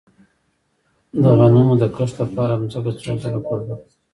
[1.21, 3.89] د غنمو د کښت لپاره ځمکه څو ځله قلبه کړم؟